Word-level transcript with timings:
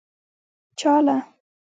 چا 0.79 0.93
له. 1.05 1.17